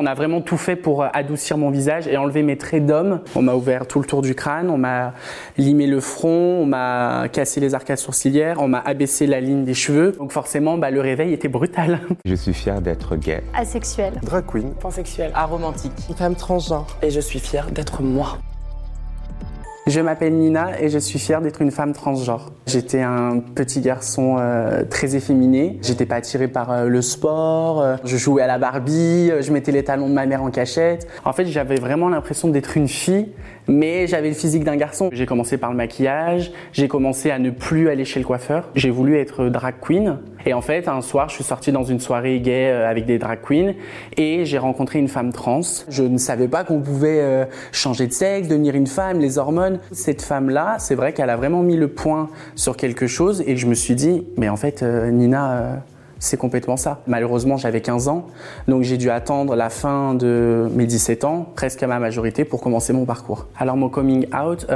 [0.00, 3.20] On a vraiment tout fait pour euh, adoucir mon visage et enlever mes traits d'homme.
[3.34, 5.12] On m'a ouvert tout le tour du crâne, on m'a
[5.56, 9.74] limé le front, on m'a cassé les arcades sourcilières, on m'a abaissé la ligne des
[9.74, 10.12] cheveux.
[10.12, 11.98] Donc forcément, bah, le réveil était brutal.
[12.24, 13.42] Je suis fier d'être gay.
[13.54, 14.12] Asexuel.
[14.22, 14.72] Drag queen.
[14.74, 15.32] Pansexuel.
[15.34, 15.90] Aromantique.
[16.16, 16.86] Femme transgenre.
[17.02, 18.38] Et je suis fier d'être moi.
[19.88, 22.52] Je m'appelle Nina et je suis fière d'être une femme transgenre.
[22.66, 25.78] J'étais un petit garçon euh, très efféminé.
[25.80, 27.80] J'étais pas attiré par euh, le sport.
[27.80, 29.30] euh, je jouais à la Barbie.
[29.40, 31.08] je mettais les talons de ma mère en cachette.
[31.24, 33.28] En fait, j'avais vraiment l'impression d'être une fille,
[33.66, 35.08] mais j'avais le physique d'un garçon.
[35.10, 36.52] J'ai commencé par le maquillage.
[36.74, 38.68] J'ai commencé à ne plus aller chez le coiffeur.
[38.74, 40.18] J'ai voulu être drag queen.
[40.46, 43.18] Et en fait, un soir, je suis sortie dans une soirée gay euh, avec des
[43.18, 43.74] drag queens
[44.16, 45.60] et j'ai rencontré une femme trans.
[45.88, 49.80] Je ne savais pas qu'on pouvait euh, changer de sexe, devenir une femme, les hormones.
[49.92, 53.66] Cette femme-là, c'est vrai qu'elle a vraiment mis le point sur quelque chose et je
[53.66, 55.82] me suis dit, mais en fait, euh, Nina,
[56.20, 57.02] c'est complètement ça.
[57.06, 58.26] Malheureusement, j'avais 15 ans,
[58.66, 62.60] donc j'ai dû attendre la fin de mes 17 ans, presque à ma majorité, pour
[62.60, 63.46] commencer mon parcours.
[63.56, 64.66] Alors mon coming out,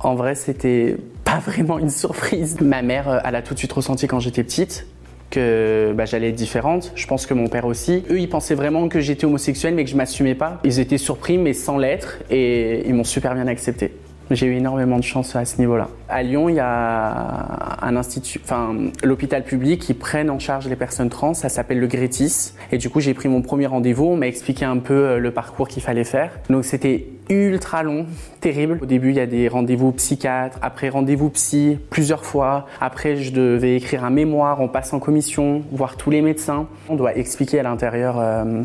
[0.00, 2.58] en vrai, c'était pas vraiment une surprise.
[2.60, 4.86] Ma mère, euh, elle a tout de suite ressenti quand j'étais petite
[5.28, 6.92] que bah, j'allais être différente.
[6.94, 8.04] Je pense que mon père aussi.
[8.08, 10.60] Eux, ils pensaient vraiment que j'étais homosexuelle, mais que je m'assumais pas.
[10.62, 13.92] Ils étaient surpris, mais sans l'être, et ils m'ont super bien accepté.
[14.30, 15.88] J'ai eu énormément de chance à ce niveau-là.
[16.08, 18.74] À Lyon, il y a un institut, enfin
[19.04, 21.34] l'hôpital public qui prenne en charge les personnes trans.
[21.34, 22.54] Ça s'appelle le Grétis.
[22.72, 24.06] Et du coup, j'ai pris mon premier rendez-vous.
[24.06, 26.32] On m'a expliqué un peu euh, le parcours qu'il fallait faire.
[26.50, 28.06] Donc c'était ultra long,
[28.40, 28.78] terrible.
[28.82, 32.66] Au début, il y a des rendez-vous psychiatres, après rendez-vous psy plusieurs fois.
[32.80, 36.66] Après, je devais écrire un mémoire, on passe en commission, voir tous les médecins.
[36.88, 38.62] On doit expliquer à l'intérieur euh,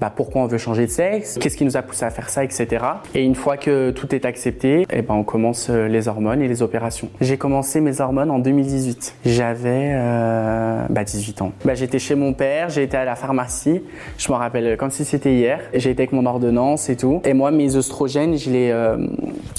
[0.00, 2.44] bah, pourquoi on veut changer de sexe, qu'est-ce qui nous a poussé à faire ça,
[2.44, 2.84] etc.
[3.14, 6.48] Et une fois que tout est accepté, eh ben, on commence euh, les hormones et
[6.48, 7.08] les opérations.
[7.20, 9.16] J'ai commencé mes hormones en 2018.
[9.24, 11.52] J'avais euh, bah, 18 ans.
[11.64, 13.82] Bah, j'étais chez mon père, j'ai été à la pharmacie.
[14.16, 15.60] Je me rappelle comme si c'était hier.
[15.74, 17.20] J'ai été avec mon ordonnance et tout.
[17.24, 18.96] Et moi, mes oestrogènes, je les, euh,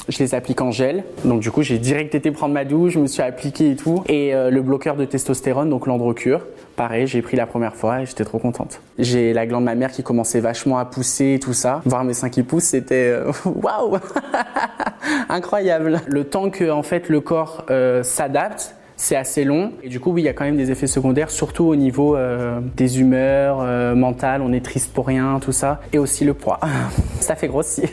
[0.10, 1.04] je les applique en gel.
[1.24, 4.04] Donc du coup, j'ai direct été prendre ma douche, je me suis appliqué et tout.
[4.08, 6.42] Et euh, le bloqueur de testostérone, donc l'androcure.
[6.76, 8.82] Pareil, j'ai pris la première fois et j'étais trop contente.
[8.98, 11.82] J'ai la glande mammaire qui commençait vachement à pousser et tout ça.
[11.86, 13.98] Voir mes seins qui poussent, c'était euh, waouh,
[15.30, 16.02] incroyable.
[16.08, 20.12] Le temps que en fait le corps euh, s'adapte, c'est assez long et du coup
[20.12, 22.18] oui il y a quand même des effets secondaires surtout au niveau
[22.76, 23.64] des humeurs
[23.96, 26.60] mentales on est triste pour rien tout ça et aussi le poids
[27.22, 27.88] ça fait grossir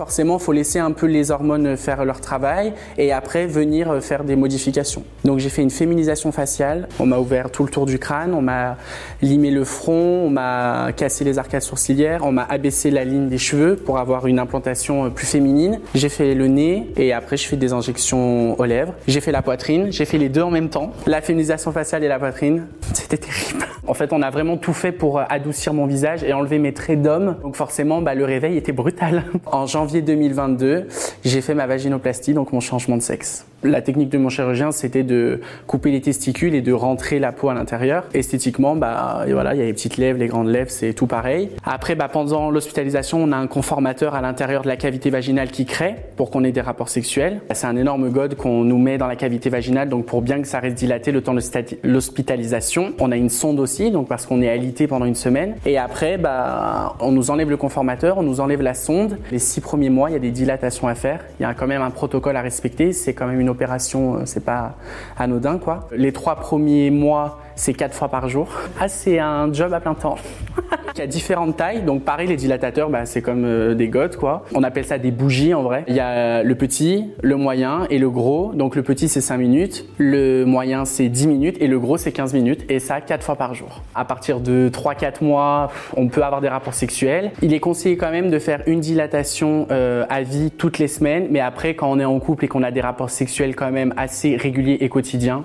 [0.00, 4.24] forcément faut laisser un peu les hormones faire leur travail et après venir euh, faire
[4.24, 7.98] des modifications donc j'ai fait une féminisation faciale on m'a ouvert tout le tour du
[7.98, 8.78] crâne on m'a
[9.20, 13.36] limé le front on m'a cassé les arcades sourcilières on m'a abaissé la ligne des
[13.36, 17.46] cheveux pour avoir une implantation euh, plus féminine j'ai fait le nez et après je
[17.46, 20.68] fais des injections aux lèvres j'ai fait la poitrine j'ai fait les deux en même
[20.68, 20.92] temps.
[21.06, 23.66] La féminisation faciale et la poitrine, c'était terrible.
[23.86, 26.72] En fait, on a vraiment tout fait pour euh, adoucir mon visage et enlever mes
[26.72, 27.36] traits d'homme.
[27.42, 29.24] Donc forcément, bah, le réveil était brutal.
[29.52, 30.86] En janvier 2022,
[31.24, 33.44] j'ai fait ma vaginoplastie, donc mon changement de sexe.
[33.62, 37.50] La technique de mon chirurgien, c'était de couper les testicules et de rentrer la peau
[37.50, 38.04] à l'intérieur.
[38.14, 41.50] Esthétiquement, bah, voilà, il y a les petites lèvres, les grandes lèvres, c'est tout pareil.
[41.64, 45.66] Après, bah, pendant l'hospitalisation, on a un conformateur à l'intérieur de la cavité vaginale qui
[45.66, 47.42] crée pour qu'on ait des rapports sexuels.
[47.52, 50.48] C'est un énorme gode qu'on nous met dans la cavité vaginale, donc pour bien que
[50.48, 51.40] ça reste dilaté le temps de
[51.84, 52.94] l'hospitalisation.
[52.98, 55.54] On a une sonde aussi, donc parce qu'on est alité pendant une semaine.
[55.66, 59.18] Et après, bah, on nous enlève le conformateur, on nous enlève la sonde.
[59.30, 61.20] Les six premiers mois, il y a des dilatations à faire.
[61.38, 62.94] Il y a quand même un protocole à respecter.
[62.94, 64.74] C'est quand même une opération, euh, c'est pas
[65.18, 65.88] anodin, quoi.
[65.92, 68.48] Les trois premiers mois, c'est quatre fois par jour.
[68.80, 70.16] Ah, c'est un job à plein temps.
[70.96, 74.16] Il y a différentes tailles, donc pareil, les dilatateurs, bah, c'est comme euh, des godes,
[74.16, 74.44] quoi.
[74.54, 75.84] On appelle ça des bougies en vrai.
[75.86, 78.52] Il y a le petit, le moyen et le gros.
[78.54, 82.12] Donc le petit, c'est 5 minutes, le moyen, c'est 10 minutes et le gros, c'est
[82.12, 82.64] 15 minutes.
[82.70, 83.82] Et ça, quatre fois par jour.
[83.94, 87.30] À partir de 3-4 mois, on peut avoir des rapports sexuels.
[87.42, 91.28] Il est conseillé quand même de faire une dilatation euh, à vie toutes les semaines,
[91.30, 93.92] mais après, quand on est en couple et qu'on a des rapports sexuels quand même
[93.98, 95.44] assez réguliers et quotidiens,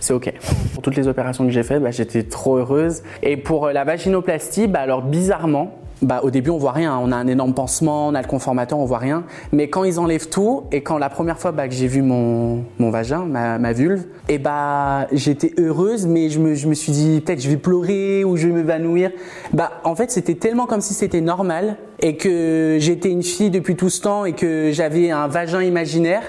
[0.00, 0.32] c'est ok.
[0.74, 3.02] Pour toutes les opérations que j'ai faites, bah, j'étais trop heureuse.
[3.22, 7.10] Et pour euh, la vaginoplastie, bah, alors bizarrement, bah, au début on voit rien, on
[7.10, 9.24] a un énorme pansement, on a le conformateur, on voit rien.
[9.52, 12.64] Mais quand ils enlèvent tout et quand la première fois bah, que j'ai vu mon,
[12.78, 16.92] mon vagin, ma, ma vulve, et bah j'étais heureuse, mais je me, je me suis
[16.92, 19.10] dit peut-être je vais pleurer ou je vais m'évanouir.
[19.54, 23.74] Bah en fait c'était tellement comme si c'était normal et que j'étais une fille depuis
[23.74, 26.22] tout ce temps et que j'avais un vagin imaginaire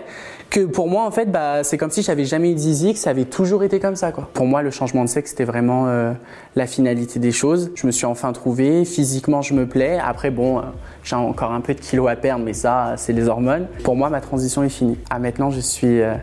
[0.50, 3.00] que pour moi en fait bah c'est comme si j'avais jamais eu de zizi que
[3.00, 4.30] ça avait toujours été comme ça quoi.
[4.34, 6.14] Pour moi le changement de sexe c'était vraiment euh,
[6.56, 7.72] la finalité des choses.
[7.76, 10.00] Je me suis enfin trouvée, physiquement je me plais.
[10.00, 10.62] Après bon, euh,
[11.04, 13.68] j'ai encore un peu de kilos à perdre mais ça c'est les hormones.
[13.84, 14.98] Pour moi ma transition est finie.
[15.10, 16.14] Ah maintenant je suis euh,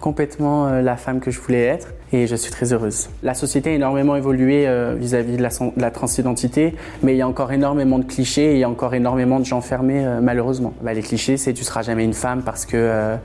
[0.00, 3.08] complètement euh, la femme que je voulais être et je suis très heureuse.
[3.22, 5.42] La société a énormément évolué euh, vis-à-vis de,
[5.76, 8.94] la, transidentité, mais il y a encore énormément de clichés et il y a encore
[8.94, 10.74] énormément de gens fermés euh, malheureusement.
[10.82, 13.16] Bah, les clichés, c'est tu seras jamais une femme parce que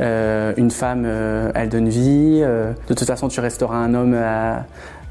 [0.00, 1.06] une femme,
[1.54, 2.40] elle donne vie.
[2.40, 4.66] de toute façon, tu resteras un homme à,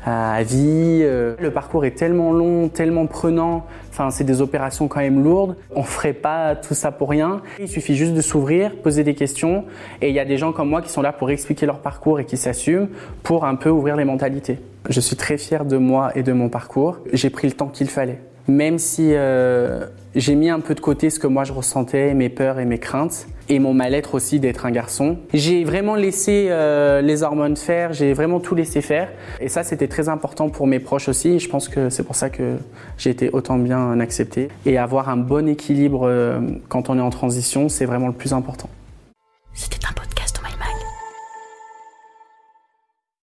[0.05, 1.01] à vie.
[1.01, 3.65] Euh, le parcours est tellement long, tellement prenant.
[3.89, 5.55] Enfin, c'est des opérations quand même lourdes.
[5.75, 7.41] On ferait pas tout ça pour rien.
[7.59, 9.65] Il suffit juste de s'ouvrir, poser des questions.
[10.01, 12.19] Et il y a des gens comme moi qui sont là pour expliquer leur parcours
[12.19, 12.89] et qui s'assument
[13.23, 14.59] pour un peu ouvrir les mentalités.
[14.87, 16.99] Je suis très fier de moi et de mon parcours.
[17.11, 18.19] J'ai pris le temps qu'il fallait.
[18.47, 22.29] Même si euh, j'ai mis un peu de côté ce que moi je ressentais, mes
[22.29, 25.17] peurs et mes craintes, et mon mal-être aussi d'être un garçon.
[25.33, 29.09] J'ai vraiment laissé euh, les hormones faire, j'ai vraiment tout laissé faire.
[29.39, 31.39] Et ça, c'était très important pour mes proches aussi.
[31.39, 32.55] Je pense que c'est pour ça que
[32.97, 34.47] j'ai été autant bien accepté.
[34.65, 36.39] Et avoir un bon équilibre euh,
[36.69, 38.69] quand on est en transition, c'est vraiment le plus important.